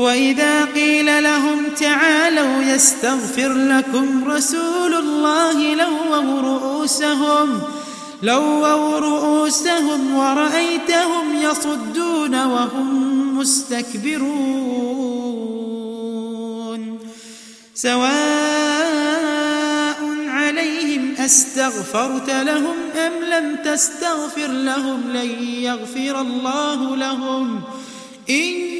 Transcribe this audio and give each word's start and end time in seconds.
وإذا 0.00 0.64
قيل 0.64 1.22
لهم 1.22 1.68
تعالوا 1.80 2.62
يستغفر 2.62 3.52
لكم 3.52 4.24
رسول 4.30 4.94
الله 4.94 5.74
لووا 5.74 6.40
رؤوسهم 6.40 7.62
لووا 8.22 8.98
رؤوسهم 8.98 10.16
ورأيتهم 10.16 11.36
يصدون 11.42 12.34
وهم 12.44 13.38
مستكبرون. 13.38 14.30
سواء 17.74 18.10
عليهم 20.28 21.14
أستغفرت 21.18 22.30
لهم 22.30 22.76
أم 22.96 23.12
لم 23.30 23.56
تستغفر 23.64 24.46
لهم 24.46 25.10
لن 25.10 25.30
يغفر 25.42 26.20
الله 26.20 26.96
لهم. 26.96 27.60
إن 28.30 28.79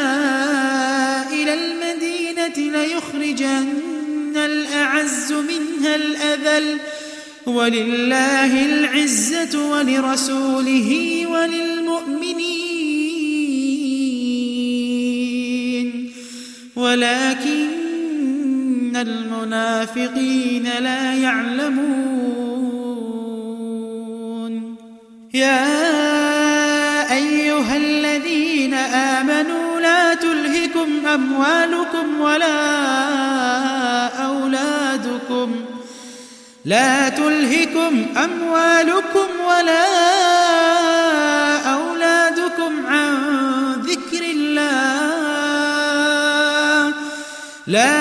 إلى 1.33 1.53
المدينة 1.53 2.57
ليخرجن 2.79 4.37
الأعز 4.37 5.33
منها 5.33 5.95
الأذل. 5.95 6.77
ولله 7.45 8.65
العزة 8.65 9.71
ولرسوله 9.71 11.21
وللمؤمنين. 11.27 12.21
ولكن 16.75 17.70
المنافقين 19.01 20.63
لا 20.79 21.13
يعلمون. 21.13 22.11
يا 25.33 25.63
أيها 27.13 27.77
الذين 27.77 28.73
آمنوا 28.73 29.79
لا 29.79 30.13
تلهكم 30.13 31.07
أموالكم 31.07 32.21
ولا 32.21 32.57
أولادكم. 34.25 35.49
لا 36.65 37.09
تلهكم 37.09 38.05
أموالكم 38.17 39.27
ولا 39.49 39.85
أولادكم 41.73 42.85
عن 42.85 43.15
ذكر 43.81 44.23
الله. 44.35 44.71
لا 47.67 48.00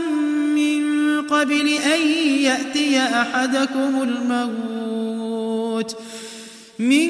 قبل 1.31 1.67
أن 1.67 2.07
يأتي 2.41 2.99
أحدكم 2.99 4.01
الموت. 4.01 5.95
من 6.79 7.09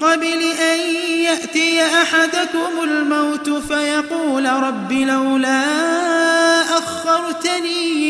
قبل 0.00 0.42
أن 0.72 0.78
يأتي 1.24 1.82
أحدكم 1.82 2.82
الموت 2.84 3.50
فيقول 3.50 4.46
رب 4.46 4.92
لولا 4.92 5.62
أخرتني. 6.78 8.00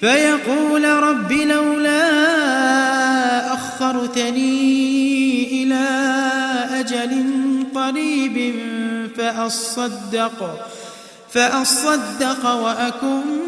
فيقول 0.00 0.84
رب 0.84 1.32
لولا 1.32 2.08
أخرتني 3.54 4.82
إلى 5.62 5.86
أجل 6.80 7.24
قريب 7.74 8.54
فأصدق 9.16 10.68
فأصدق 11.32 12.46
وأكن 12.54 13.47